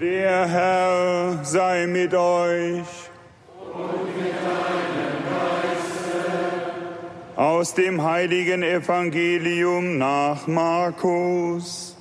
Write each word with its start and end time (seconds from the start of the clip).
Der 0.00 0.48
Herr 0.48 1.44
sei 1.44 1.86
mit 1.86 2.12
euch. 2.12 2.80
Und 3.72 4.16
mit 4.16 4.34
deinem 4.34 5.22
Geiste. 5.30 6.20
Aus 7.36 7.74
dem 7.74 8.02
heiligen 8.02 8.64
Evangelium 8.64 9.98
nach 9.98 10.48
Markus. 10.48 11.93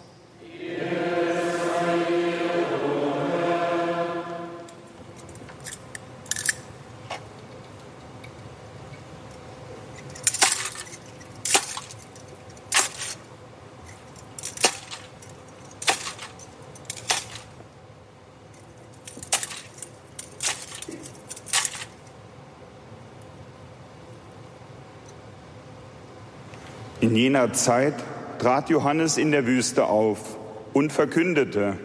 In 27.04 27.18
jener 27.18 27.52
Zeit 27.52 27.96
trat 28.40 28.70
Johannes 28.70 29.18
in 29.18 29.32
der 29.32 29.46
Wüste 29.46 29.88
auf 29.88 30.38
und 30.72 30.94
verkündete, 30.94 31.78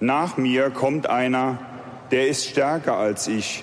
nach 0.00 0.36
mir 0.36 0.70
kommt 0.70 1.08
einer, 1.08 1.58
der 2.10 2.26
ist 2.26 2.44
stärker 2.44 2.96
als 2.96 3.28
ich. 3.28 3.62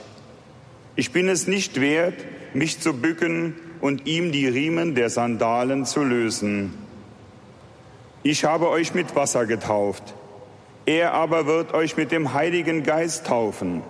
Ich 0.96 1.12
bin 1.12 1.28
es 1.28 1.48
nicht 1.48 1.82
wert, 1.82 2.14
mich 2.54 2.80
zu 2.80 2.94
bücken 2.94 3.56
und 3.82 4.08
ihm 4.08 4.32
die 4.32 4.48
Riemen 4.48 4.96
der 4.96 5.10
Sandalen 5.10 5.84
zu 5.84 6.02
lösen. 6.02 6.74
Ich 8.24 8.46
habe 8.46 8.70
euch 8.70 8.94
mit 8.94 9.18
Wasser 9.18 9.48
getauft, 9.48 10.14
er 10.86 11.14
aber 11.14 11.46
wird 11.46 11.74
euch 11.74 11.98
mit 11.98 12.14
dem 12.14 12.34
Heiligen 12.34 12.84
Geist 12.84 13.28
taufen. 13.28 13.84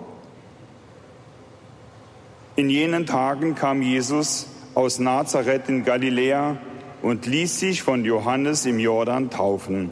In 2.56 2.68
jenen 2.68 3.06
Tagen 3.06 3.54
kam 3.54 3.80
Jesus 3.80 4.48
aus 4.78 5.00
Nazareth 5.00 5.68
in 5.68 5.84
Galiläa 5.84 6.56
und 7.02 7.26
ließ 7.26 7.58
sich 7.58 7.82
von 7.82 8.04
Johannes 8.04 8.64
im 8.64 8.78
Jordan 8.78 9.28
taufen. 9.28 9.90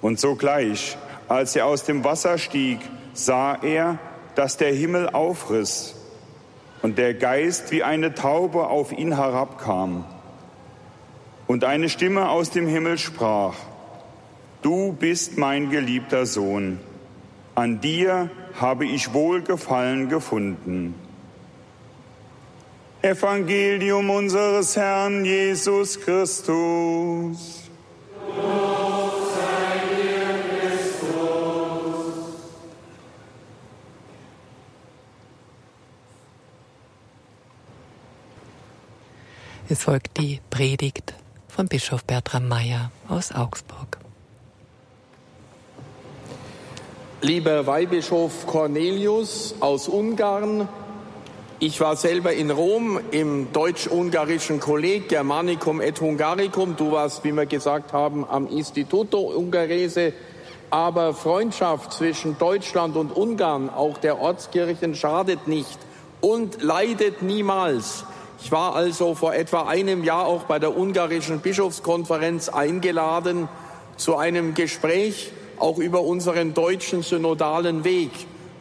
Und 0.00 0.18
sogleich, 0.18 0.96
als 1.28 1.54
er 1.54 1.66
aus 1.66 1.84
dem 1.84 2.02
Wasser 2.02 2.38
stieg, 2.38 2.78
sah 3.12 3.54
er, 3.54 3.98
dass 4.34 4.56
der 4.56 4.72
Himmel 4.72 5.10
aufriss 5.10 5.94
und 6.80 6.96
der 6.96 7.12
Geist 7.12 7.70
wie 7.70 7.82
eine 7.82 8.14
Taube 8.14 8.68
auf 8.68 8.92
ihn 8.92 9.14
herabkam. 9.14 10.06
Und 11.46 11.62
eine 11.64 11.90
Stimme 11.90 12.30
aus 12.30 12.48
dem 12.48 12.66
Himmel 12.66 12.96
sprach, 12.96 13.56
Du 14.62 14.94
bist 14.94 15.36
mein 15.36 15.68
geliebter 15.68 16.24
Sohn, 16.24 16.80
an 17.54 17.82
dir 17.82 18.30
habe 18.58 18.86
ich 18.86 19.12
Wohlgefallen 19.12 20.08
gefunden. 20.08 20.94
Evangelium 23.06 24.10
unseres 24.10 24.76
Herrn 24.76 25.24
Jesus 25.24 26.00
Christus. 26.00 27.62
Es 39.68 39.84
folgt 39.84 40.18
die 40.18 40.40
Predigt 40.50 41.14
von 41.46 41.68
Bischof 41.68 42.02
Bertram 42.02 42.48
Meyer 42.48 42.90
aus 43.08 43.30
Augsburg. 43.30 43.98
Lieber 47.20 47.68
Weihbischof 47.68 48.46
Cornelius 48.48 49.54
aus 49.60 49.86
Ungarn, 49.86 50.68
ich 51.58 51.80
war 51.80 51.96
selber 51.96 52.34
in 52.34 52.50
Rom 52.50 53.00
im 53.12 53.52
deutsch-ungarischen 53.52 54.60
Kolleg 54.60 55.08
Germanicum 55.08 55.80
et 55.80 56.00
Hungaricum. 56.00 56.76
Du 56.76 56.92
warst, 56.92 57.24
wie 57.24 57.32
wir 57.32 57.46
gesagt 57.46 57.94
haben, 57.94 58.26
am 58.28 58.46
Instituto 58.46 59.18
Ungarese. 59.18 60.12
Aber 60.68 61.14
Freundschaft 61.14 61.94
zwischen 61.94 62.36
Deutschland 62.38 62.96
und 62.96 63.16
Ungarn, 63.16 63.70
auch 63.70 63.96
der 63.98 64.20
Ortskirchen, 64.20 64.94
schadet 64.94 65.48
nicht 65.48 65.78
und 66.20 66.62
leidet 66.62 67.22
niemals. 67.22 68.04
Ich 68.42 68.52
war 68.52 68.74
also 68.74 69.14
vor 69.14 69.34
etwa 69.34 69.62
einem 69.62 70.04
Jahr 70.04 70.26
auch 70.26 70.42
bei 70.42 70.58
der 70.58 70.76
ungarischen 70.76 71.40
Bischofskonferenz 71.40 72.50
eingeladen 72.50 73.48
zu 73.96 74.16
einem 74.16 74.52
Gespräch 74.52 75.32
auch 75.58 75.78
über 75.78 76.02
unseren 76.02 76.52
deutschen 76.52 77.02
synodalen 77.02 77.84
Weg 77.84 78.10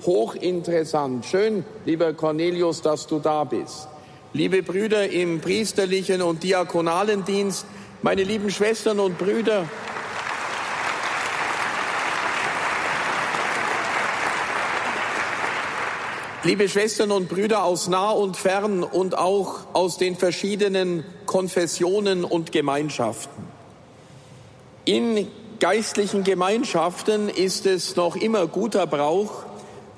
hochinteressant. 0.06 1.26
Schön, 1.26 1.66
lieber 1.86 2.14
Cornelius, 2.14 2.82
dass 2.82 3.08
du 3.08 3.20
da 3.20 3.44
bist. 3.44 3.88
Liebe 4.34 4.64
Brüder 4.64 5.10
im 5.10 5.40
priesterlichen 5.40 6.22
und 6.22 6.44
diakonalen 6.44 7.24
Dienst, 7.26 7.66
meine 8.02 8.24
lieben 8.24 8.50
Schwestern 8.52 9.00
und 9.00 9.18
Brüder, 9.18 9.66
Liebe 16.46 16.70
Schwestern 16.70 17.10
und 17.12 17.28
Brüder 17.28 17.64
aus 17.64 17.88
nah 17.88 18.12
und 18.12 18.38
fern 18.38 18.84
und 18.84 19.18
auch 19.18 19.62
aus 19.74 19.98
den 19.98 20.16
verschiedenen 20.16 21.04
Konfessionen 21.26 22.24
und 22.24 22.52
Gemeinschaften. 22.52 23.48
In 24.86 25.28
geistlichen 25.60 26.24
Gemeinschaften 26.24 27.30
ist 27.30 27.66
es 27.66 27.96
noch 27.96 28.16
immer 28.16 28.46
guter 28.46 28.86
Brauch, 28.86 29.44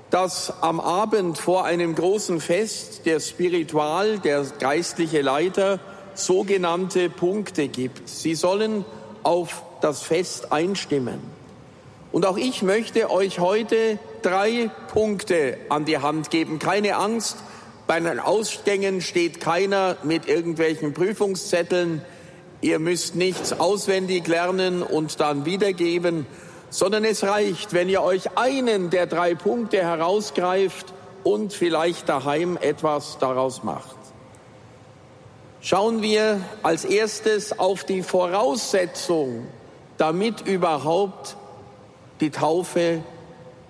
dass 0.09 0.61
am 0.61 0.79
Abend 0.79 1.37
vor 1.37 1.65
einem 1.65 1.95
großen 1.95 2.39
Fest 2.39 3.05
der 3.05 3.19
Spiritual, 3.19 4.19
der 4.19 4.45
geistliche 4.59 5.21
Leiter, 5.21 5.79
sogenannte 6.13 7.09
Punkte 7.09 7.67
gibt. 7.67 8.07
Sie 8.07 8.35
sollen 8.35 8.85
auf 9.23 9.63
das 9.81 10.01
Fest 10.01 10.51
einstimmen. 10.51 11.19
Und 12.11 12.25
auch 12.25 12.37
ich 12.37 12.61
möchte 12.63 13.11
euch 13.11 13.39
heute 13.39 13.99
drei 14.21 14.71
Punkte 14.91 15.57
an 15.69 15.85
die 15.85 15.99
Hand 15.99 16.31
geben. 16.31 16.57
Keine 16.57 16.95
Angst, 16.95 17.37
bei 17.85 17.99
den 17.99 18.19
Ausgängen 18.19 19.01
steht 19.01 19.39
keiner 19.39 19.97
mit 20.03 20.27
irgendwelchen 20.27 20.93
Prüfungszetteln. 20.93 22.01
Ihr 22.61 22.79
müsst 22.79 23.15
nichts 23.15 23.53
auswendig 23.59 24.27
lernen 24.27 24.81
und 24.81 25.19
dann 25.19 25.45
wiedergeben, 25.45 26.25
sondern 26.69 27.05
es 27.05 27.23
reicht, 27.23 27.73
wenn 27.73 27.89
ihr 27.89 28.01
euch 28.01 28.37
einen 28.37 28.89
der 28.89 29.07
drei 29.07 29.35
Punkte 29.35 29.77
herausgreift 29.77 30.93
und 31.23 31.53
vielleicht 31.53 32.09
daheim 32.09 32.57
etwas 32.57 33.17
daraus 33.19 33.63
macht. 33.63 33.95
Schauen 35.61 36.01
wir 36.01 36.41
als 36.63 36.85
erstes 36.85 37.57
auf 37.57 37.83
die 37.83 38.03
Voraussetzung, 38.03 39.47
damit 39.97 40.41
überhaupt 40.47 41.35
die 42.21 42.29
Taufe 42.29 43.01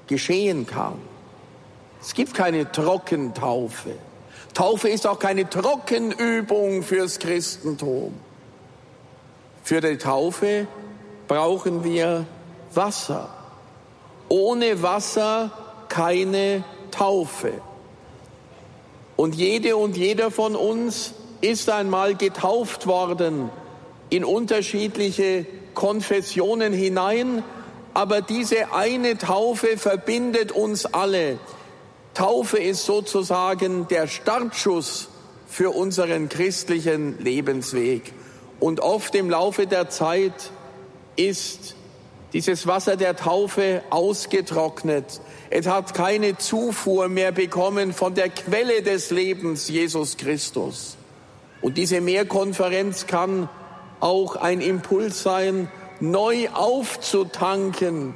geschehen 0.08 0.68
kann. 0.68 1.00
Es 2.02 2.14
gibt 2.14 2.34
keine 2.34 2.72
Trockentaufe. 2.72 3.92
Taufe 4.54 4.90
ist 4.90 5.08
auch 5.08 5.20
keine 5.20 5.50
Trockenübung 5.50 6.84
fürs 6.84 7.20
Christentum. 7.20 8.14
Für 9.64 9.82
die 9.82 9.98
Taufe 9.98 10.68
brauchen 11.28 11.84
wir 11.84 12.26
Wasser. 12.78 13.28
Ohne 14.30 14.82
Wasser 14.82 15.52
keine 15.90 16.64
Taufe. 16.92 17.54
Und 19.18 19.36
jede 19.36 19.76
und 19.76 19.98
jeder 19.98 20.32
von 20.32 20.56
uns 20.56 21.14
ist 21.42 21.70
einmal 21.70 22.16
getauft 22.16 22.88
worden 22.88 23.50
in 24.10 24.24
unterschiedliche 24.24 25.46
Konfessionen 25.74 26.72
hinein, 26.72 27.44
aber 27.94 28.22
diese 28.22 28.74
eine 28.74 29.18
Taufe 29.18 29.78
verbindet 29.78 30.52
uns 30.52 30.86
alle. 30.86 31.40
Taufe 32.14 32.58
ist 32.58 32.86
sozusagen 32.86 33.88
der 33.88 34.08
Startschuss 34.08 35.10
für 35.48 35.72
unseren 35.72 36.30
christlichen 36.30 37.18
Lebensweg. 37.20 38.14
Und 38.60 38.80
oft 38.80 39.14
im 39.16 39.30
Laufe 39.30 39.68
der 39.68 39.90
Zeit 39.90 40.52
ist 41.16 41.76
dieses 42.34 42.68
Wasser 42.68 42.98
der 42.98 43.16
Taufe 43.16 43.84
ausgetrocknet. 43.90 45.22
Es 45.50 45.68
hat 45.68 45.94
keine 45.94 46.38
Zufuhr 46.38 47.08
mehr 47.08 47.32
bekommen 47.32 47.94
von 47.94 48.16
der 48.16 48.30
Quelle 48.30 48.82
des 48.82 49.12
Lebens, 49.12 49.70
Jesus 49.70 50.18
Christus. 50.18 50.98
Und 51.62 51.78
diese 51.78 52.02
Mehrkonferenz 52.02 53.08
kann 53.08 53.50
auch 54.00 54.36
ein 54.36 54.62
Impuls 54.62 55.24
sein, 55.24 55.72
neu 56.00 56.50
aufzutanken. 56.50 58.14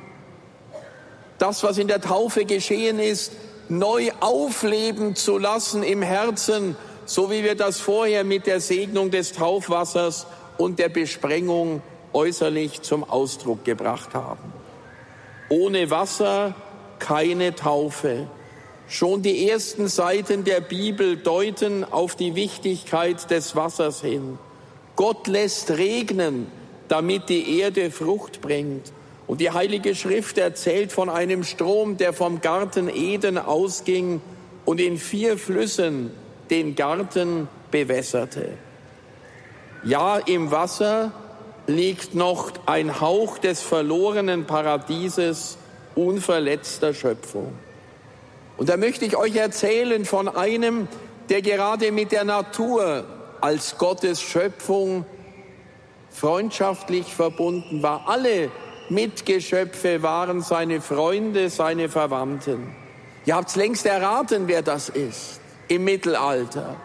Das, 1.38 1.64
was 1.64 1.78
in 1.78 1.88
der 1.88 2.02
Taufe 2.02 2.46
geschehen 2.46 3.00
ist, 3.00 3.32
neu 3.70 4.12
aufleben 4.20 5.16
zu 5.16 5.38
lassen 5.38 5.82
im 5.82 6.02
Herzen, 6.02 6.76
so 7.06 7.32
wie 7.32 7.44
wir 7.44 7.56
das 7.56 7.80
vorher 7.80 8.24
mit 8.24 8.46
der 8.46 8.60
Segnung 8.60 9.10
des 9.10 9.32
Taufwassers 9.32 10.28
und 10.58 10.78
der 10.78 10.90
Besprengung 10.90 11.82
äußerlich 12.14 12.82
zum 12.82 13.04
Ausdruck 13.04 13.64
gebracht 13.66 14.14
haben. 14.14 14.54
Ohne 15.50 15.90
Wasser 15.90 16.56
keine 17.00 17.56
Taufe. 17.56 18.28
Schon 18.88 19.22
die 19.22 19.50
ersten 19.50 19.88
Seiten 19.88 20.44
der 20.44 20.62
Bibel 20.62 21.18
deuten 21.18 21.84
auf 21.84 22.16
die 22.16 22.36
Wichtigkeit 22.36 23.30
des 23.32 23.56
Wassers 23.56 24.02
hin. 24.02 24.38
Gott 24.96 25.28
lässt 25.28 25.72
regnen, 25.72 26.48
damit 26.88 27.30
die 27.30 27.60
Erde 27.60 27.90
Frucht 27.90 28.42
bringt. 28.42 28.92
Und 29.28 29.40
die 29.40 29.52
Heilige 29.52 29.96
Schrift 29.96 30.38
erzählt 30.38 30.92
von 30.92 31.10
einem 31.10 31.44
Strom, 31.44 31.96
der 31.96 32.12
vom 32.12 32.42
Garten 32.42 32.90
Eden 32.90 33.38
ausging 33.38 34.22
und 34.66 34.82
in 34.82 34.98
vier 34.98 35.38
Flüssen 35.38 36.12
den 36.50 36.76
Garten 36.76 37.48
bewässerte. 37.72 38.50
Ja, 39.84 40.18
im 40.18 40.52
Wasser 40.52 41.14
liegt 41.76 42.16
noch 42.16 42.52
ein 42.66 43.02
Hauch 43.02 43.38
des 43.38 43.62
verlorenen 43.62 44.46
Paradieses 44.46 45.58
unverletzter 45.96 46.94
Schöpfung. 46.94 47.54
Und 48.58 48.70
da 48.70 48.78
möchte 48.78 49.06
ich 49.06 49.18
euch 49.18 49.36
erzählen 49.36 50.06
von 50.06 50.28
einem, 50.28 50.88
der 51.30 51.42
gerade 51.42 51.92
mit 51.92 52.12
der 52.12 52.24
Natur 52.24 53.06
als 53.42 53.78
Gottes 53.78 54.22
Schöpfung 54.22 55.06
freundschaftlich 56.12 57.14
verbunden 57.14 57.82
war. 57.82 58.08
Alle 58.08 58.52
Mitgeschöpfe 58.90 60.04
waren 60.04 60.42
seine 60.42 60.82
Freunde, 60.82 61.50
seine 61.50 61.90
Verwandten. 61.90 62.76
Ihr 63.26 63.36
habt 63.36 63.56
längst 63.56 63.86
erraten, 63.86 64.48
wer 64.48 64.62
das 64.62 64.90
ist 64.90 65.40
im 65.68 65.86
Mittelalter. 65.86 66.76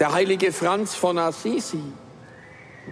Der 0.00 0.12
heilige 0.12 0.52
Franz 0.52 0.94
von 0.94 1.18
Assisi. 1.18 1.82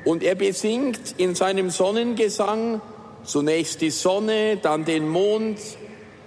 Und 0.04 0.22
er 0.22 0.34
besingt 0.34 1.14
in 1.18 1.34
seinem 1.34 1.70
Sonnengesang 1.70 2.80
zunächst 3.24 3.80
die 3.80 3.90
Sonne, 3.90 4.56
dann 4.56 4.84
den 4.84 5.08
Mond, 5.08 5.58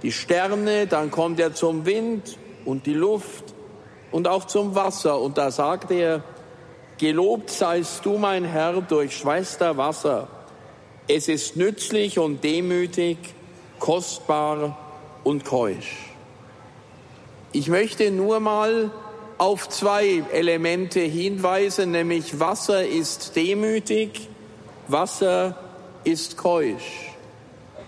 die 0.04 0.12
Sterne, 0.12 0.88
dann 0.88 1.12
kommt 1.12 1.40
er 1.40 1.54
zum 1.54 1.86
Wind 1.86 2.38
und 2.66 2.86
die 2.86 2.94
Luft 2.94 3.54
und 4.12 4.28
auch 4.28 4.46
zum 4.46 4.76
Wasser. 4.76 5.20
Und 5.20 5.38
da 5.38 5.50
sagt 5.50 5.92
er, 5.92 6.24
Gelobt 6.98 7.50
seist 7.50 8.06
du, 8.06 8.18
mein 8.18 8.46
Herr, 8.46 8.82
durch 8.82 9.18
Schwester 9.18 9.76
Wasser. 9.78 10.28
Es 11.08 11.28
ist 11.28 11.58
nützlich 11.58 12.20
und 12.20 12.44
demütig, 12.44 13.18
kostbar 13.80 14.78
und 15.24 15.44
keusch. 15.44 16.14
Ich 17.52 17.68
möchte 17.68 18.10
nur 18.12 18.40
mal 18.40 18.92
auf 19.38 19.70
zwei 19.70 20.24
Elemente 20.32 21.00
hinweisen, 21.00 21.92
nämlich 21.92 22.40
Wasser 22.40 22.86
ist 22.86 23.36
demütig, 23.36 24.30
Wasser 24.88 25.56
ist 26.04 26.38
keusch. 26.38 27.14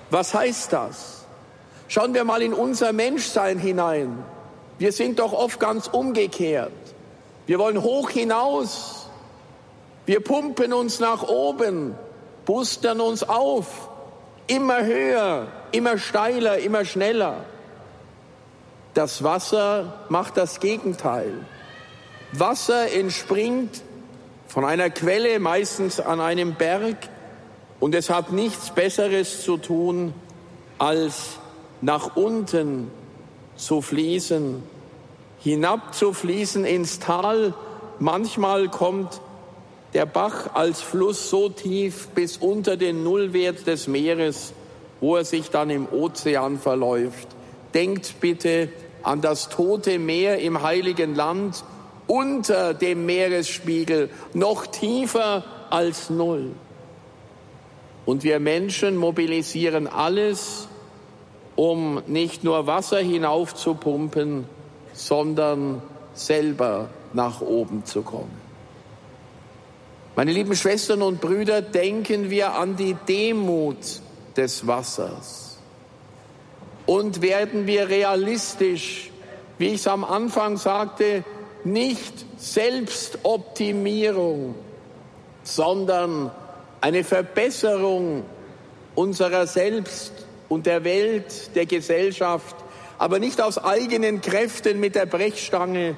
Was 0.09 0.33
heißt 0.33 0.74
das? 0.74 1.25
Schauen 1.88 2.13
wir 2.13 2.24
mal 2.24 2.42
in 2.42 2.53
unser 2.53 2.94
Menschsein 2.94 3.59
hinein. 3.59 4.24
Wir 4.77 4.92
sind 4.92 5.19
doch 5.19 5.33
oft 5.33 5.59
ganz 5.59 5.88
umgekehrt. 5.88 6.71
Wir 7.45 7.59
wollen 7.59 7.81
hoch 7.81 8.09
hinaus. 8.09 9.09
Wir 10.06 10.19
pumpen 10.19 10.74
uns 10.74 11.00
nach 11.00 11.27
oben, 11.27 11.95
boostern 12.45 13.01
uns 13.01 13.24
auf, 13.24 13.89
immer 14.45 14.86
höher, 14.86 15.47
immer 15.71 15.97
steiler, 15.97 16.59
immer 16.59 16.86
schneller. 16.86 17.45
Das 18.95 19.25
Wasser 19.25 20.06
macht 20.07 20.38
das 20.38 20.62
Gegenteil. 20.62 21.33
Wasser 22.31 22.94
entspringt 22.94 23.81
von 24.47 24.63
einer 24.63 24.89
Quelle, 24.89 25.38
meistens 25.39 26.00
an 26.00 26.21
einem 26.21 26.56
Berg, 26.56 26.95
und 27.81 27.94
es 27.94 28.09
hat 28.09 28.31
nichts 28.31 28.71
Besseres 28.71 29.44
zu 29.44 29.57
tun, 29.57 30.13
als 30.77 31.39
nach 31.81 32.15
unten 32.15 32.89
zu 33.57 33.81
fließen, 33.81 34.63
hinabzufließen 35.39 36.63
ins 36.63 37.00
Tal. 37.00 37.53
Manchmal 38.00 38.69
kommt 38.69 39.19
der 39.94 40.06
Bach 40.06 40.53
als 40.53 40.80
Fluss 40.80 41.30
so 41.30 41.50
tief 41.50 42.07
bis 42.15 42.38
unter 42.38 42.77
den 42.77 43.03
Nullwert 43.03 43.68
des 43.68 43.88
Meeres, 43.88 44.53
wo 45.01 45.18
er 45.18 45.25
sich 45.25 45.50
dann 45.50 45.69
im 45.69 45.86
Ozean 45.92 46.57
verläuft. 46.57 47.27
Denkt 47.74 48.21
bitte 48.21 48.69
an 49.06 49.22
das 49.22 49.50
tote 49.50 50.00
Meer 50.00 50.40
im 50.40 50.63
heiligen 50.63 51.16
Land 51.16 51.63
unter 52.07 52.74
dem 52.74 53.06
Meeresspiegel, 53.06 54.10
noch 54.34 54.66
tiefer 54.68 55.44
als 55.69 56.10
Null. 56.10 56.52
Und 58.06 58.24
wir 58.24 58.40
Menschen 58.40 58.98
mobilisieren 58.98 59.88
alles, 59.88 60.68
um 61.56 62.02
nicht 62.07 62.44
nur 62.44 62.68
Wasser 62.68 63.00
hinaufzupumpen, 63.00 64.46
sondern 64.94 65.81
selber 66.13 66.90
nach 67.13 67.42
oben 67.42 67.86
zu 67.86 68.02
kommen. 68.02 68.46
Meine 70.16 70.31
lieben 70.31 70.56
Schwestern 70.56 71.02
und 71.02 71.22
Brüder, 71.22 71.62
denken 71.62 72.30
wir 72.30 72.54
an 72.54 72.75
die 72.75 72.96
Demut 73.07 73.78
des 74.38 74.66
Wassers 74.66 75.44
und 76.85 77.21
werden 77.21 77.67
wir 77.67 77.89
realistisch, 77.89 79.11
wie 79.57 79.67
ich 79.67 79.75
es 79.75 79.87
am 79.87 80.03
Anfang 80.03 80.57
sagte, 80.57 81.23
nicht 81.63 82.25
Selbstoptimierung, 82.37 84.55
sondern 85.43 86.31
eine 86.81 87.03
Verbesserung 87.03 88.23
unserer 88.93 89.47
selbst 89.47 90.13
und 90.49 90.65
der 90.65 90.83
Welt, 90.83 91.55
der 91.55 91.65
Gesellschaft, 91.65 92.55
aber 92.97 93.19
nicht 93.19 93.41
aus 93.41 93.57
eigenen 93.57 94.21
Kräften 94.21 94.79
mit 94.79 94.95
der 94.95 95.05
Brechstange, 95.05 95.95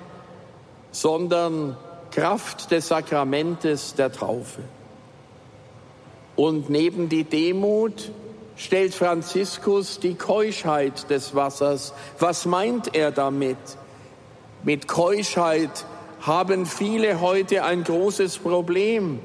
sondern 0.92 1.78
Kraft 2.12 2.72
des 2.72 2.88
Sakramentes 2.88 3.96
der 3.96 4.12
Taufe. 4.12 4.62
Und 6.36 6.70
neben 6.70 7.10
die 7.10 7.24
Demut 7.24 8.12
stellt 8.58 8.94
Franziskus 8.94 10.00
die 10.00 10.16
Keuschheit 10.16 11.10
des 11.10 11.36
Wassers. 11.36 11.94
Was 12.20 12.46
meint 12.46 12.96
er 12.96 13.12
damit? 13.12 13.58
Mit 14.64 14.88
Keuschheit 14.88 15.86
haben 16.22 16.66
viele 16.66 17.22
heute 17.22 17.64
ein 17.64 17.84
großes 17.84 18.40
Problem. 18.40 19.20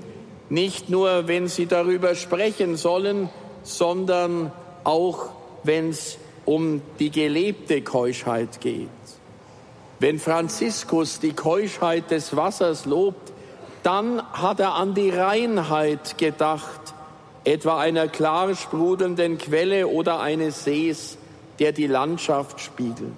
Nicht 0.50 0.90
nur, 0.90 1.26
wenn 1.26 1.49
sie 1.49 1.67
darüber 1.67 2.14
sprechen 2.14 2.76
sollen, 2.76 3.31
sondern 3.62 4.52
auch, 4.84 5.31
wenn 5.64 5.88
es 5.88 6.19
um 6.44 6.82
die 6.98 7.10
gelebte 7.10 7.82
Keuschheit 7.82 8.60
geht. 8.60 8.89
Wenn 9.98 10.19
Franziskus 10.19 11.20
die 11.20 11.32
Keuschheit 11.32 12.10
des 12.10 12.36
Wassers 12.36 12.84
lobt, 12.84 13.32
dann 13.82 14.22
hat 14.32 14.60
er 14.60 14.74
an 14.74 14.94
die 14.94 15.10
Reinheit 15.10 16.19
gedacht, 16.19 16.81
etwa 17.44 17.79
einer 17.79 18.08
klar 18.08 18.55
sprudelnden 18.55 19.39
Quelle 19.39 19.89
oder 19.89 20.20
eines 20.20 20.65
Sees, 20.65 21.19
der 21.58 21.72
die 21.72 21.87
Landschaft 21.87 22.61
spiegelt. 22.61 23.13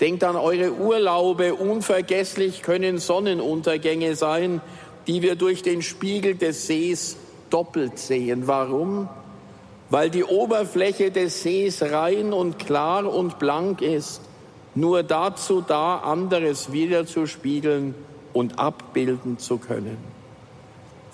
Denkt 0.00 0.24
an 0.24 0.36
eure 0.36 0.72
Urlaube, 0.72 1.54
unvergesslich 1.54 2.62
können 2.62 2.98
Sonnenuntergänge 2.98 4.16
sein, 4.16 4.60
die 5.06 5.22
wir 5.22 5.34
durch 5.34 5.62
den 5.62 5.82
Spiegel 5.82 6.36
des 6.36 6.66
Sees 6.66 7.16
doppelt 7.50 7.98
sehen. 7.98 8.46
Warum? 8.46 9.08
Weil 9.90 10.08
die 10.08 10.24
Oberfläche 10.24 11.10
des 11.10 11.42
Sees 11.42 11.82
rein 11.82 12.32
und 12.32 12.58
klar 12.58 13.12
und 13.12 13.38
blank 13.38 13.82
ist, 13.82 14.22
nur 14.74 15.02
dazu 15.02 15.60
da, 15.66 15.98
anderes 15.98 16.72
wiederzuspiegeln 16.72 17.94
und 18.32 18.58
abbilden 18.58 19.38
zu 19.38 19.58
können. 19.58 19.98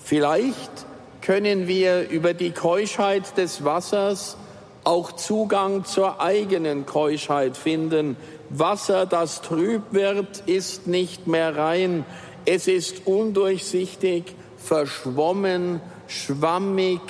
Vielleicht 0.05 0.87
können 1.27 1.67
wir 1.67 2.09
über 2.09 2.35
die 2.35 2.53
Keuschheit 2.53 3.37
des 3.37 3.65
Wassers 3.65 4.37
auch 4.85 5.11
Zugang 5.11 5.85
zur 5.85 6.21
eigenen 6.21 6.87
Keuschheit 6.87 7.57
finden. 7.57 8.17
Wasser, 8.49 9.07
das 9.07 9.43
trüb 9.43 9.83
wird, 9.91 10.45
ist 10.47 10.87
nicht 10.87 11.27
mehr 11.27 11.57
rein. 11.57 12.05
Es 12.45 12.69
ist 12.69 13.09
undurchsichtig, 13.09 14.37
verschwommen, 14.57 15.81
schwammig 16.07 17.01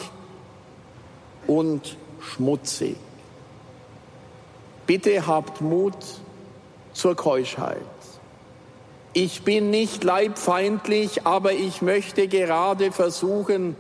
und 1.47 1.99
schmutzig. 2.19 2.97
Bitte 4.87 5.27
habt 5.27 5.61
Mut 5.61 5.93
zur 6.95 7.17
Keuschheit. 7.17 7.83
Ich 9.13 9.43
bin 9.43 9.69
nicht 9.69 10.05
leibfeindlich, 10.05 11.27
aber 11.27 11.53
ich 11.53 11.83
möchte 11.83 12.29
gerade 12.29 12.93
versuchen, 12.93 13.77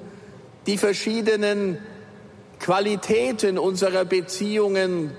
die 0.66 0.78
verschiedenen 0.78 1.78
Qualitäten 2.58 3.58
unserer 3.58 4.04
Beziehungen 4.04 5.12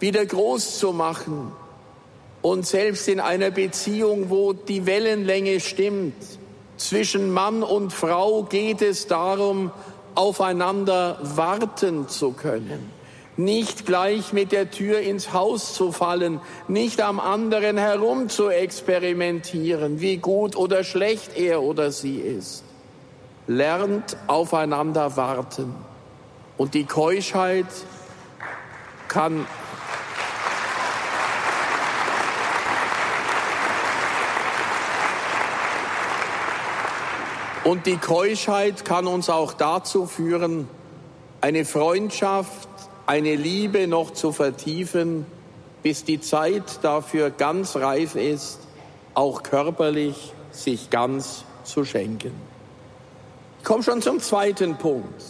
wieder 0.00 0.24
groß 0.24 0.78
zu 0.78 0.92
machen. 0.92 1.52
Und 2.42 2.66
selbst 2.66 3.08
in 3.08 3.20
einer 3.20 3.50
Beziehung, 3.50 4.28
wo 4.28 4.52
die 4.52 4.86
Wellenlänge 4.86 5.60
stimmt, 5.60 6.14
zwischen 6.76 7.30
Mann 7.30 7.62
und 7.62 7.92
Frau 7.92 8.42
geht 8.42 8.82
es 8.82 9.06
darum, 9.06 9.70
aufeinander 10.14 11.18
warten 11.22 12.08
zu 12.08 12.32
können, 12.32 12.90
nicht 13.36 13.86
gleich 13.86 14.32
mit 14.32 14.52
der 14.52 14.70
Tür 14.70 15.00
ins 15.00 15.32
Haus 15.32 15.74
zu 15.74 15.92
fallen, 15.92 16.40
nicht 16.68 17.00
am 17.00 17.18
anderen 17.18 17.78
herum 17.78 18.28
zu 18.28 18.48
experimentieren, 18.48 20.00
wie 20.00 20.18
gut 20.18 20.56
oder 20.56 20.84
schlecht 20.84 21.36
er 21.36 21.62
oder 21.62 21.90
sie 21.90 22.18
ist. 22.18 22.63
Lernt 23.46 24.16
aufeinander 24.26 25.16
warten. 25.16 25.74
Und 26.56 26.74
die 26.74 26.84
Keuschheit 26.84 27.66
kann 29.08 29.46
Und 37.64 37.86
die 37.86 37.96
Keuschheit 37.96 38.84
kann 38.84 39.06
uns 39.06 39.30
auch 39.30 39.54
dazu 39.54 40.04
führen, 40.04 40.68
eine 41.40 41.64
Freundschaft, 41.64 42.68
eine 43.06 43.36
Liebe 43.36 43.86
noch 43.86 44.10
zu 44.10 44.32
vertiefen, 44.32 45.24
bis 45.82 46.04
die 46.04 46.20
Zeit 46.20 46.80
dafür 46.82 47.30
ganz 47.30 47.76
reif 47.76 48.16
ist, 48.16 48.60
auch 49.14 49.42
körperlich 49.42 50.34
sich 50.50 50.90
ganz 50.90 51.44
zu 51.64 51.86
schenken. 51.86 52.53
Ich 53.64 53.68
komme 53.68 53.82
schon 53.82 54.02
zum 54.02 54.20
zweiten 54.20 54.76
Punkt. 54.76 55.22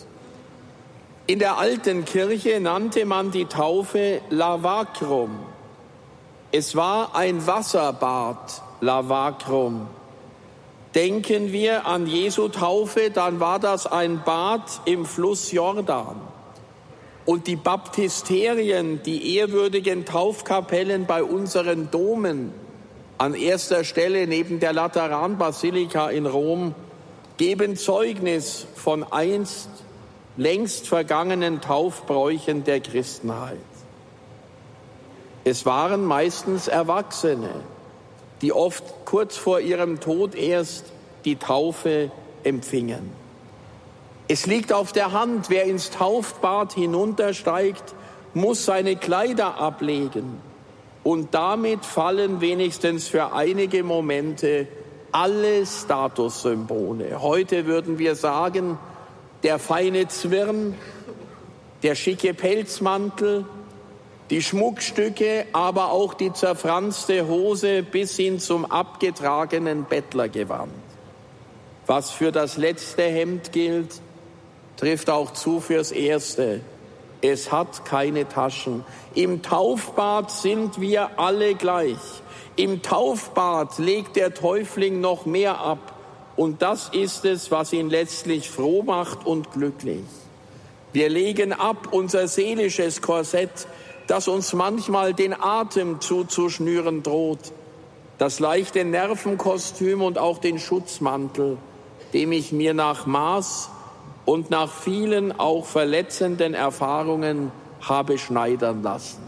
In 1.28 1.38
der 1.38 1.56
alten 1.56 2.04
Kirche 2.04 2.58
nannte 2.58 3.04
man 3.04 3.30
die 3.30 3.44
Taufe 3.44 4.22
Lavacrum. 4.28 5.38
Es 6.50 6.74
war 6.74 7.14
ein 7.14 7.46
Wasserbad, 7.46 8.60
Lavacrum. 8.80 9.86
Denken 10.96 11.52
wir 11.52 11.86
an 11.86 12.08
Jesu 12.08 12.48
Taufe, 12.48 13.12
dann 13.12 13.38
war 13.38 13.60
das 13.60 13.86
ein 13.86 14.24
Bad 14.24 14.80
im 14.84 15.06
Fluss 15.06 15.52
Jordan. 15.52 16.20
Und 17.26 17.46
die 17.46 17.54
Baptisterien, 17.54 19.00
die 19.04 19.36
ehrwürdigen 19.36 20.04
Taufkapellen 20.04 21.06
bei 21.06 21.22
unseren 21.22 21.92
Domen, 21.92 22.52
an 23.16 23.34
erster 23.34 23.84
Stelle 23.84 24.26
neben 24.26 24.58
der 24.58 24.72
Lateranbasilika 24.72 26.10
in 26.10 26.26
Rom, 26.26 26.74
geben 27.36 27.76
Zeugnis 27.76 28.66
von 28.74 29.04
einst 29.04 29.68
längst 30.36 30.88
vergangenen 30.88 31.60
Taufbräuchen 31.60 32.64
der 32.64 32.80
Christenheit. 32.80 33.58
Es 35.44 35.66
waren 35.66 36.04
meistens 36.04 36.68
Erwachsene, 36.68 37.50
die 38.40 38.52
oft 38.52 38.82
kurz 39.04 39.36
vor 39.36 39.60
ihrem 39.60 40.00
Tod 40.00 40.34
erst 40.34 40.86
die 41.24 41.36
Taufe 41.36 42.10
empfingen. 42.42 43.10
Es 44.26 44.46
liegt 44.46 44.72
auf 44.72 44.92
der 44.92 45.12
Hand, 45.12 45.50
wer 45.50 45.64
ins 45.64 45.90
Taufbad 45.90 46.72
hinuntersteigt, 46.72 47.94
muss 48.32 48.64
seine 48.64 48.96
Kleider 48.96 49.58
ablegen. 49.58 50.40
Und 51.02 51.34
damit 51.34 51.84
fallen 51.84 52.40
wenigstens 52.40 53.06
für 53.08 53.34
einige 53.34 53.84
Momente 53.84 54.66
alle 55.14 55.64
Statussymbole. 55.64 57.22
Heute 57.22 57.66
würden 57.66 57.98
wir 58.00 58.16
sagen, 58.16 58.78
der 59.44 59.60
feine 59.60 60.08
Zwirn, 60.08 60.74
der 61.84 61.94
schicke 61.94 62.34
Pelzmantel, 62.34 63.44
die 64.30 64.42
Schmuckstücke, 64.42 65.46
aber 65.52 65.92
auch 65.92 66.14
die 66.14 66.32
zerfranste 66.32 67.28
Hose 67.28 67.84
bis 67.84 68.16
hin 68.16 68.40
zum 68.40 68.64
abgetragenen 68.64 69.84
Bettlergewand. 69.84 70.72
Was 71.86 72.10
für 72.10 72.32
das 72.32 72.56
letzte 72.56 73.04
Hemd 73.04 73.52
gilt, 73.52 74.00
trifft 74.76 75.10
auch 75.10 75.32
zu 75.32 75.60
fürs 75.60 75.92
erste. 75.92 76.60
Es 77.26 77.50
hat 77.50 77.86
keine 77.86 78.28
Taschen. 78.28 78.84
Im 79.14 79.40
Taufbad 79.40 80.30
sind 80.30 80.78
wir 80.78 81.18
alle 81.18 81.54
gleich. 81.54 81.96
Im 82.54 82.82
Taufbad 82.82 83.78
legt 83.78 84.16
der 84.16 84.34
Täufling 84.34 85.00
noch 85.00 85.24
mehr 85.24 85.58
ab. 85.58 85.94
Und 86.36 86.60
das 86.60 86.90
ist 86.90 87.24
es, 87.24 87.50
was 87.50 87.72
ihn 87.72 87.88
letztlich 87.88 88.50
froh 88.50 88.82
macht 88.82 89.24
und 89.24 89.52
glücklich. 89.52 90.04
Wir 90.92 91.08
legen 91.08 91.54
ab 91.54 91.88
unser 91.92 92.28
seelisches 92.28 93.00
Korsett, 93.00 93.68
das 94.06 94.28
uns 94.28 94.52
manchmal 94.52 95.14
den 95.14 95.32
Atem 95.32 96.02
zuzuschnüren 96.02 97.02
droht, 97.02 97.52
das 98.18 98.38
leichte 98.38 98.84
Nervenkostüm 98.84 100.02
und 100.02 100.18
auch 100.18 100.36
den 100.36 100.58
Schutzmantel, 100.58 101.56
dem 102.12 102.32
ich 102.32 102.52
mir 102.52 102.74
nach 102.74 103.06
Maß 103.06 103.70
und 104.24 104.50
nach 104.50 104.70
vielen 104.70 105.38
auch 105.38 105.64
verletzenden 105.64 106.54
Erfahrungen 106.54 107.52
habe 107.80 108.18
schneidern 108.18 108.82
lassen. 108.82 109.22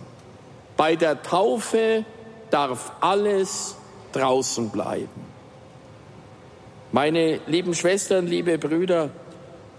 Bei 0.77 0.97
der 0.97 1.23
Taufe 1.23 2.05
darf 2.51 2.93
alles 3.01 3.77
draußen 4.13 4.71
bleiben. 4.71 5.27
Meine 6.93 7.41
lieben 7.47 7.75
Schwestern, 7.75 8.27
liebe 8.27 8.59
Brüder, 8.59 9.11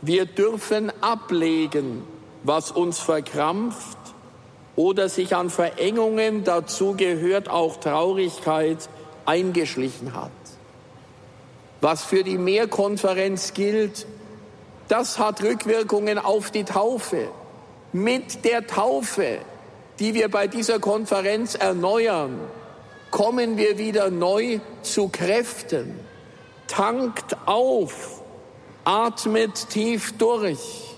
wir 0.01 0.25
dürfen 0.25 0.91
ablegen, 1.01 2.03
was 2.43 2.71
uns 2.71 3.00
verkrampft 3.00 3.97
oder 4.75 5.09
sich 5.09 5.36
an 5.36 5.50
Verengungen, 5.50 6.43
dazu 6.43 6.93
gehört 6.95 7.50
auch 7.50 7.77
Traurigkeit, 7.77 8.89
eingeschlichen 9.25 10.13
hat. 10.13 10.31
Was 11.81 12.03
für 12.03 12.24
die 12.24 12.38
Mehrkonferenz 12.38 13.53
gilt, 13.53 14.05
das 14.88 15.20
hat 15.20 15.44
Rückwirkungen 15.44 16.17
auf 16.17 16.51
die 16.51 16.63
Taufe. 16.63 17.29
Mit 17.94 18.46
der 18.46 18.67
Taufe, 18.67 19.39
die 20.00 20.13
wir 20.13 20.29
bei 20.29 20.48
dieser 20.48 20.79
Konferenz 20.79 21.56
erneuern, 21.56 22.39
kommen 23.12 23.58
wir 23.58 23.77
wieder 23.77 24.10
neu 24.10 24.60
zu 24.82 25.10
Kräften. 25.10 26.00
Tankt 26.67 27.38
auf, 27.48 28.22
atmet 28.84 29.70
tief 29.70 30.17
durch, 30.17 30.98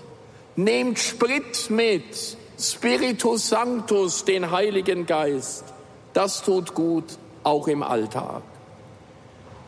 nehmt 0.56 0.98
Sprit 0.98 1.70
mit, 1.70 2.36
Spiritus 2.58 3.48
Sanctus, 3.48 4.24
den 4.24 4.50
Heiligen 4.50 5.06
Geist. 5.06 5.64
Das 6.12 6.42
tut 6.42 6.74
gut, 6.74 7.04
auch 7.42 7.68
im 7.68 7.82
Alltag. 7.82 8.42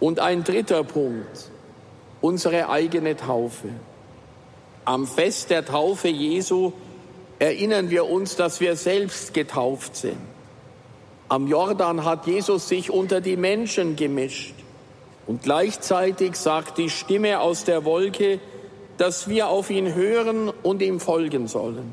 Und 0.01 0.19
ein 0.19 0.43
dritter 0.45 0.83
Punkt, 0.83 1.51
unsere 2.21 2.69
eigene 2.69 3.17
Taufe. 3.17 3.69
Am 4.85 5.07
Fest 5.07 5.51
der 5.51 5.65
Taufe 5.65 6.09
Jesu 6.09 6.73
erinnern 7.39 7.91
wir 7.91 8.09
uns, 8.09 8.37
dass 8.37 8.61
wir 8.61 8.77
selbst 8.77 9.35
getauft 9.35 9.97
sind. 9.97 10.19
Am 11.29 11.47
Jordan 11.47 12.05
hat 12.05 12.27
Jesus 12.27 12.69
sich 12.69 12.91
unter 12.91 13.21
die 13.21 13.37
Menschen 13.37 13.97
gemischt. 13.97 14.55
Und 15.27 15.43
gleichzeitig 15.43 16.37
sagt 16.37 16.79
die 16.79 16.91
Stimme 16.91 17.41
aus 17.41 17.65
der 17.65 17.85
Wolke, 17.85 18.41
dass 18.99 19.29
wir 19.29 19.49
auf 19.49 19.71
ihn 19.71 19.95
hören 19.95 20.51
und 20.63 20.83
ihm 20.83 21.01
folgen 21.01 21.49
sollen. 21.49 21.93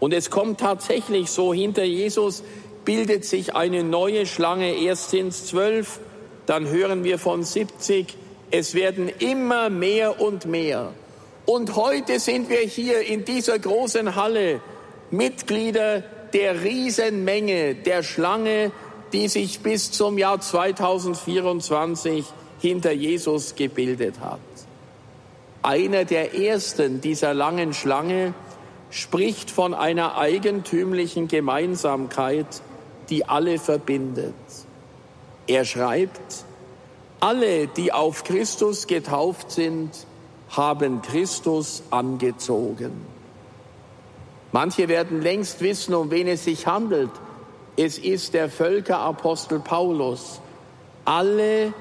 Und 0.00 0.12
es 0.12 0.30
kommt 0.30 0.60
tatsächlich 0.60 1.30
so, 1.30 1.54
hinter 1.54 1.84
Jesus 1.84 2.42
bildet 2.84 3.24
sich 3.24 3.54
eine 3.54 3.84
neue 3.84 4.26
Schlange. 4.26 4.74
Erst 4.74 5.10
sind 5.10 5.28
es 5.28 5.46
zwölf, 5.46 6.00
dann 6.46 6.68
hören 6.68 7.04
wir 7.04 7.18
von 7.18 7.44
70. 7.44 8.16
Es 8.50 8.74
werden 8.74 9.08
immer 9.08 9.70
mehr 9.70 10.20
und 10.20 10.44
mehr. 10.44 10.92
Und 11.44 11.74
heute 11.74 12.20
sind 12.20 12.48
wir 12.48 12.60
hier 12.60 13.00
in 13.00 13.24
dieser 13.24 13.58
großen 13.58 14.14
Halle 14.14 14.60
Mitglieder 15.10 16.02
der 16.32 16.62
Riesenmenge, 16.62 17.74
der 17.74 18.02
Schlange, 18.02 18.70
die 19.12 19.28
sich 19.28 19.60
bis 19.60 19.90
zum 19.90 20.18
Jahr 20.18 20.40
2024 20.40 22.24
hinter 22.60 22.92
Jesus 22.92 23.56
gebildet 23.56 24.20
hat. 24.20 24.38
Einer 25.62 26.04
der 26.04 26.34
ersten 26.34 27.00
dieser 27.00 27.34
langen 27.34 27.74
Schlange 27.74 28.34
spricht 28.90 29.50
von 29.50 29.74
einer 29.74 30.16
eigentümlichen 30.16 31.28
Gemeinsamkeit, 31.28 32.62
die 33.10 33.26
alle 33.28 33.58
verbindet. 33.58 34.34
Er 35.46 35.64
schreibt, 35.64 36.44
alle, 37.20 37.66
die 37.66 37.92
auf 37.92 38.24
Christus 38.24 38.86
getauft 38.86 39.50
sind, 39.50 39.90
haben 40.52 41.02
Christus 41.02 41.82
angezogen. 41.90 42.92
Manche 44.52 44.88
werden 44.88 45.22
längst 45.22 45.62
wissen, 45.62 45.94
um 45.94 46.10
wen 46.10 46.28
es 46.28 46.44
sich 46.44 46.66
handelt. 46.66 47.10
Es 47.76 47.98
ist 47.98 48.34
der 48.34 48.50
Völkerapostel 48.50 49.60
Paulus. 49.60 50.40
Alle, 51.06 51.72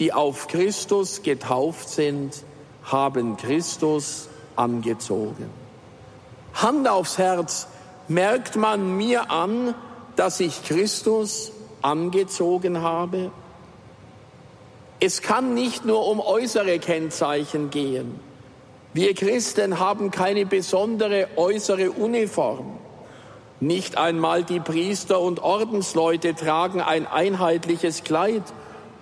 die 0.00 0.12
auf 0.12 0.48
Christus 0.48 1.22
getauft 1.22 1.88
sind, 1.88 2.42
haben 2.84 3.36
Christus 3.36 4.28
angezogen. 4.56 5.48
Hand 6.54 6.88
aufs 6.88 7.18
Herz, 7.18 7.68
merkt 8.08 8.56
man 8.56 8.96
mir 8.96 9.30
an, 9.30 9.74
dass 10.16 10.40
ich 10.40 10.64
Christus 10.64 11.52
angezogen 11.82 12.82
habe? 12.82 13.30
Es 14.98 15.20
kann 15.20 15.52
nicht 15.52 15.84
nur 15.84 16.06
um 16.06 16.20
äußere 16.20 16.78
Kennzeichen 16.78 17.70
gehen. 17.70 18.18
Wir 18.94 19.12
Christen 19.12 19.78
haben 19.78 20.10
keine 20.10 20.46
besondere 20.46 21.28
äußere 21.36 21.90
Uniform. 21.90 22.78
Nicht 23.60 23.98
einmal 23.98 24.42
die 24.42 24.60
Priester 24.60 25.20
und 25.20 25.42
Ordensleute 25.42 26.34
tragen 26.34 26.80
ein 26.80 27.06
einheitliches 27.06 28.04
Kleid 28.04 28.42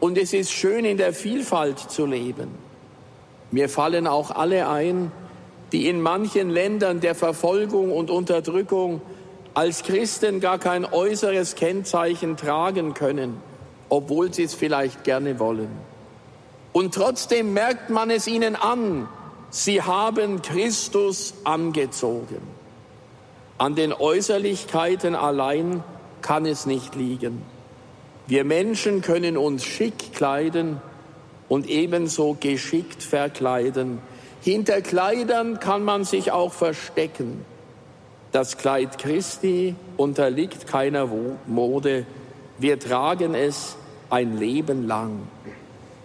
und 0.01 0.19
es 0.19 0.33
ist 0.33 0.51
schön 0.51 0.85
in 0.85 0.97
der 0.97 1.13
Vielfalt 1.13 1.79
zu 1.79 2.07
leben. 2.07 2.49
Mir 3.53 3.69
fallen 3.69 4.09
auch 4.09 4.33
alle 4.33 4.69
ein, 4.69 5.13
die 5.71 5.89
in 5.89 6.01
manchen 6.01 6.51
Ländern 6.51 6.99
der 6.99 7.15
Verfolgung 7.15 7.93
und 7.93 8.11
Unterdrückung 8.11 9.01
als 9.55 9.85
Christen 9.85 10.41
gar 10.41 10.59
kein 10.59 10.85
äußeres 10.85 11.55
Kennzeichen 11.55 12.37
tragen 12.37 12.95
können, 12.95 13.41
obwohl 13.89 14.35
sie 14.35 14.43
es 14.43 14.55
vielleicht 14.55 15.05
gerne 15.05 15.39
wollen. 15.39 15.84
Und 16.75 16.93
trotzdem 16.93 17.53
merkt 17.53 17.89
man 17.89 18.11
es 18.11 18.27
ihnen 18.27 18.57
an, 18.57 19.09
sie 19.49 19.81
haben 19.81 20.43
Christus 20.43 21.35
angezogen. 21.45 22.41
An 23.59 23.77
den 23.77 23.93
Äußerlichkeiten 23.93 25.15
allein 25.15 25.85
kann 26.21 26.47
es 26.47 26.67
nicht 26.67 26.97
liegen. 26.97 27.43
Wir 28.27 28.43
Menschen 28.45 29.03
können 29.03 29.37
uns 29.37 29.65
schick 29.65 30.15
kleiden 30.15 30.81
und 31.49 31.69
ebenso 31.69 32.37
geschickt 32.41 33.05
verkleiden. 33.05 34.01
Hinter 34.43 34.83
Kleidern 34.83 35.61
kann 35.61 35.85
man 35.85 36.03
sich 36.03 36.33
auch 36.33 36.53
verstecken. 36.53 37.45
Das 38.33 38.57
Kleid 38.57 38.99
Christi 38.99 39.77
unterliegt 39.97 40.67
keiner 40.67 41.09
Mode. 41.47 42.05
Wir 42.59 42.81
tragen 42.81 43.37
es 43.37 43.77
ein 44.11 44.37
Leben 44.39 44.89
lang. 44.89 45.29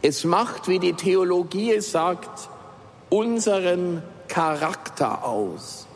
Es 0.01 0.23
macht, 0.23 0.67
wie 0.67 0.79
die 0.79 0.93
Theologie 0.93 1.73
es 1.73 1.91
sagt, 1.91 2.49
unseren 3.09 4.01
Charakter 4.29 5.25
aus. 5.25 5.87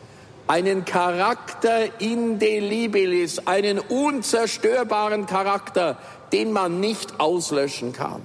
Einen 0.46 0.84
Charakter 0.84 2.00
indelibilis, 2.00 3.46
einen 3.46 3.78
unzerstörbaren 3.78 5.24
Charakter, 5.24 5.96
den 6.32 6.52
man 6.52 6.80
nicht 6.80 7.18
auslöschen 7.18 7.94
kann. 7.94 8.20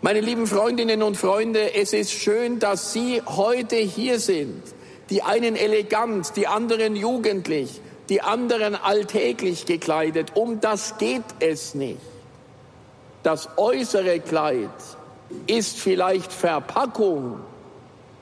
Meine 0.00 0.20
lieben 0.20 0.46
Freundinnen 0.46 1.02
und 1.02 1.16
Freunde, 1.16 1.74
es 1.74 1.92
ist 1.92 2.12
schön, 2.12 2.60
dass 2.60 2.92
Sie 2.92 3.20
heute 3.26 3.74
hier 3.74 4.20
sind. 4.20 4.62
Die 5.10 5.22
einen 5.22 5.56
elegant, 5.56 6.36
die 6.36 6.46
anderen 6.46 6.94
jugendlich, 6.94 7.80
die 8.08 8.22
anderen 8.22 8.76
alltäglich 8.76 9.66
gekleidet. 9.66 10.36
Um 10.36 10.60
das 10.60 10.98
geht 10.98 11.24
es 11.40 11.74
nicht. 11.74 11.98
Das 13.22 13.48
äußere 13.56 14.20
Kleid 14.20 14.70
ist 15.46 15.78
vielleicht 15.78 16.32
Verpackung, 16.32 17.40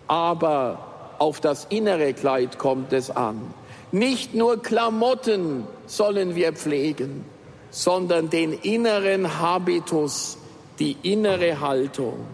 aber 0.09 0.79
auf 1.19 1.41
das 1.41 1.67
innere 1.71 2.13
Kleid 2.15 2.59
kommt 2.59 2.93
es 2.93 3.11
an. 3.11 3.55
Nicht 3.93 4.35
nur 4.35 4.63
Klamotten 4.63 5.67
sollen 5.87 6.35
wir 6.35 6.53
pflegen, 6.53 7.25
sondern 7.71 8.31
den 8.31 8.53
inneren 8.53 9.39
Habitus, 9.39 10.39
die 10.79 10.97
innere 11.03 11.61
Haltung. 11.61 12.27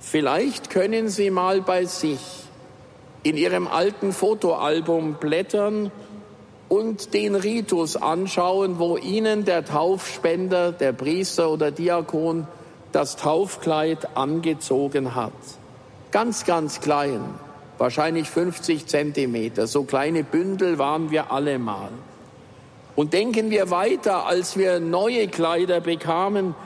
Vielleicht 0.00 0.70
können 0.70 1.08
Sie 1.08 1.30
mal 1.30 1.62
bei 1.62 1.86
sich 1.86 2.20
in 3.22 3.36
Ihrem 3.36 3.66
alten 3.66 4.12
Fotoalbum 4.12 5.14
blättern 5.14 5.90
und 6.74 7.14
den 7.14 7.36
Ritus 7.36 7.94
anschauen, 7.94 8.80
wo 8.80 8.96
Ihnen 8.96 9.44
der 9.44 9.64
Taufspender, 9.64 10.72
der 10.72 10.92
Priester 10.92 11.48
oder 11.50 11.70
Diakon 11.70 12.48
das 12.90 13.14
Taufkleid 13.14 14.16
angezogen 14.16 15.14
hat. 15.14 15.32
Ganz, 16.10 16.44
ganz 16.44 16.80
klein, 16.80 17.20
wahrscheinlich 17.78 18.28
50 18.28 18.86
Zentimeter. 18.86 19.68
So 19.68 19.84
kleine 19.84 20.24
Bündel 20.24 20.78
waren 20.78 21.12
wir 21.12 21.30
alle 21.30 21.60
mal. 21.60 21.90
Und 22.96 23.12
denken 23.12 23.50
wir 23.50 23.70
weiter, 23.70 24.26
als 24.26 24.56
wir 24.56 24.80
neue 24.80 25.28
Kleider 25.28 25.80
bekamen, 25.80 26.56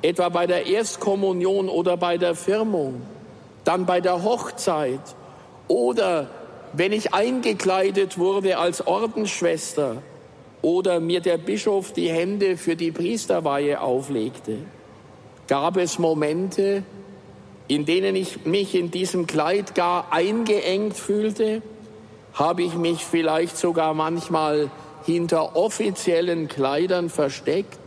etwa 0.00 0.30
bei 0.30 0.46
der 0.46 0.66
Erstkommunion 0.66 1.68
oder 1.68 1.98
bei 1.98 2.16
der 2.16 2.34
Firmung, 2.34 3.02
dann 3.64 3.84
bei 3.84 4.00
der 4.00 4.22
Hochzeit 4.24 5.00
oder 5.66 6.28
wenn 6.72 6.92
ich 6.92 7.14
eingekleidet 7.14 8.18
wurde 8.18 8.58
als 8.58 8.86
Ordensschwester 8.86 10.02
oder 10.62 11.00
mir 11.00 11.20
der 11.20 11.38
Bischof 11.38 11.92
die 11.92 12.10
Hände 12.10 12.56
für 12.56 12.76
die 12.76 12.90
Priesterweihe 12.90 13.80
auflegte, 13.80 14.58
gab 15.46 15.76
es 15.76 15.98
Momente, 15.98 16.82
in 17.68 17.84
denen 17.84 18.16
ich 18.16 18.44
mich 18.44 18.74
in 18.74 18.90
diesem 18.90 19.26
Kleid 19.26 19.74
gar 19.74 20.12
eingeengt 20.12 20.96
fühlte, 20.96 21.62
habe 22.34 22.62
ich 22.62 22.74
mich 22.74 23.04
vielleicht 23.04 23.56
sogar 23.56 23.94
manchmal 23.94 24.70
hinter 25.04 25.56
offiziellen 25.56 26.48
Kleidern 26.48 27.08
versteckt 27.10 27.78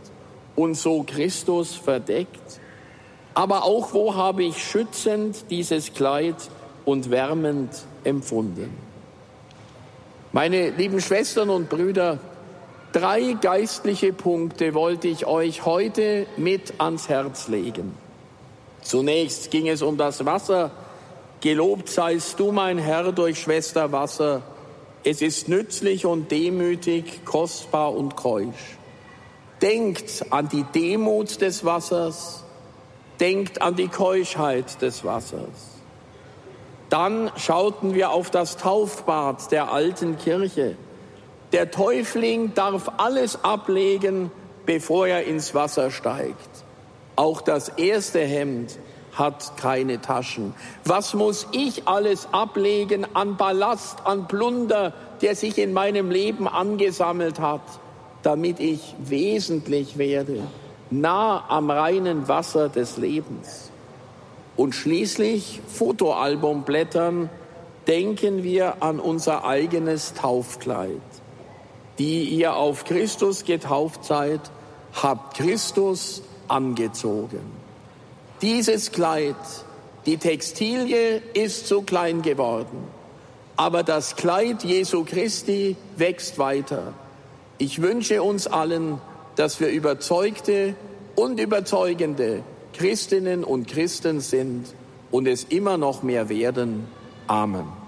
und 0.56 0.74
so 0.74 1.04
Christus 1.04 1.74
verdeckt? 1.74 2.60
Aber 3.34 3.64
auch 3.64 3.94
wo 3.94 4.14
habe 4.14 4.44
ich 4.44 4.62
schützend 4.62 5.50
dieses 5.50 5.94
Kleid 5.94 6.36
und 6.84 7.10
wärmend 7.10 7.70
empfunden? 8.04 8.76
Meine 10.32 10.70
lieben 10.70 11.00
Schwestern 11.00 11.50
und 11.50 11.68
Brüder, 11.68 12.18
drei 12.92 13.36
geistliche 13.40 14.12
Punkte 14.12 14.72
wollte 14.72 15.08
ich 15.08 15.26
euch 15.26 15.66
heute 15.66 16.26
mit 16.36 16.74
ans 16.78 17.08
Herz 17.08 17.48
legen. 17.48 17.94
Zunächst 18.82 19.50
ging 19.50 19.68
es 19.68 19.82
um 19.82 19.96
das 19.96 20.24
Wasser. 20.24 20.70
Gelobt 21.40 21.88
seist 21.88 22.38
du, 22.40 22.52
mein 22.52 22.78
Herr, 22.78 23.12
durch 23.12 23.40
Schwester 23.40 23.92
Wasser. 23.92 24.42
Es 25.04 25.20
ist 25.20 25.48
nützlich 25.48 26.06
und 26.06 26.30
demütig, 26.30 27.24
kostbar 27.24 27.94
und 27.94 28.16
keusch. 28.16 28.78
Denkt 29.60 30.26
an 30.30 30.48
die 30.48 30.64
Demut 30.74 31.40
des 31.40 31.64
Wassers, 31.64 32.42
denkt 33.20 33.60
an 33.60 33.76
die 33.76 33.88
Keuschheit 33.88 34.80
des 34.80 35.04
Wassers. 35.04 35.71
Dann 36.92 37.30
schauten 37.36 37.94
wir 37.94 38.10
auf 38.10 38.30
das 38.30 38.58
Taufbad 38.58 39.50
der 39.50 39.72
alten 39.72 40.18
Kirche. 40.18 40.76
Der 41.52 41.70
Täufling 41.70 42.52
darf 42.52 42.92
alles 42.98 43.42
ablegen, 43.42 44.30
bevor 44.66 45.06
er 45.06 45.24
ins 45.24 45.54
Wasser 45.54 45.90
steigt. 45.90 46.64
Auch 47.16 47.40
das 47.40 47.70
erste 47.70 48.20
Hemd 48.20 48.78
hat 49.14 49.56
keine 49.56 50.02
Taschen. 50.02 50.54
Was 50.84 51.14
muss 51.14 51.46
ich 51.52 51.88
alles 51.88 52.28
ablegen 52.32 53.06
an 53.14 53.38
Ballast, 53.38 54.04
an 54.04 54.28
Plunder, 54.28 54.92
der 55.22 55.34
sich 55.34 55.56
in 55.56 55.72
meinem 55.72 56.10
Leben 56.10 56.46
angesammelt 56.46 57.40
hat? 57.40 57.62
damit 58.22 58.60
ich 58.60 58.94
wesentlich 58.98 59.98
werde, 59.98 60.42
nah 60.90 61.44
am 61.48 61.70
reinen 61.70 62.28
Wasser 62.28 62.68
des 62.68 62.96
Lebens. 62.96 63.71
Und 64.56 64.74
schließlich 64.74 65.60
Fotoalbum 65.66 66.64
blättern, 66.64 67.30
denken 67.86 68.42
wir 68.42 68.82
an 68.82 69.00
unser 69.00 69.44
eigenes 69.44 70.14
Taufkleid. 70.14 71.00
Die 71.98 72.24
ihr 72.24 72.56
auf 72.56 72.84
Christus 72.84 73.44
getauft 73.44 74.04
seid, 74.04 74.40
habt 74.92 75.36
Christus 75.36 76.22
angezogen. 76.48 77.40
Dieses 78.40 78.92
Kleid, 78.92 79.36
die 80.06 80.16
Textilie 80.16 81.22
ist 81.34 81.68
so 81.68 81.82
klein 81.82 82.22
geworden, 82.22 82.88
aber 83.56 83.82
das 83.82 84.16
Kleid 84.16 84.64
Jesu 84.64 85.04
Christi 85.04 85.76
wächst 85.96 86.38
weiter. 86.38 86.94
Ich 87.58 87.80
wünsche 87.80 88.22
uns 88.22 88.46
allen, 88.46 89.00
dass 89.36 89.60
wir 89.60 89.68
überzeugte 89.68 90.74
und 91.14 91.38
überzeugende 91.38 92.42
Christinnen 92.72 93.44
und 93.44 93.68
Christen 93.68 94.20
sind 94.20 94.74
und 95.10 95.26
es 95.26 95.44
immer 95.44 95.76
noch 95.76 96.02
mehr 96.02 96.28
werden. 96.28 96.86
Amen. 97.26 97.81